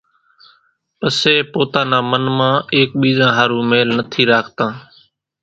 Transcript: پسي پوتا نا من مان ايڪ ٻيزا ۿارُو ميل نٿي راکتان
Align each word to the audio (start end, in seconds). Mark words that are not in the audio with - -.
پسي 0.99 1.35
پوتا 1.51 1.81
نا 1.89 1.99
من 2.09 2.25
مان 2.37 2.55
ايڪ 2.75 2.89
ٻيزا 2.99 3.27
ۿارُو 3.37 3.59
ميل 3.69 3.89
نٿي 3.97 4.23
راکتان 4.31 4.73